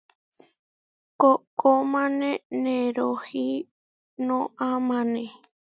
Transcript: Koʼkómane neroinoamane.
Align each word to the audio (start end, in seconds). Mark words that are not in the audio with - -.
Koʼkómane 1.21 2.29
neroinoamane. 2.63 5.23